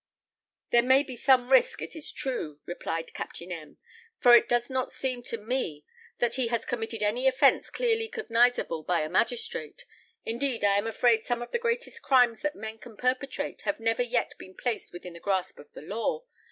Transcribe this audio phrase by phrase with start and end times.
[0.71, 3.77] "There may be some risk, it is true," replied Captain M,
[4.17, 5.85] "for it does not seem to me
[6.17, 9.85] that he has committed any offence clearly cognizable by a magistrate.
[10.25, 14.01] Indeed, I am afraid some of the greatest crimes that men can perpetrate have never
[14.01, 16.23] yet been placed within the grasp of the law.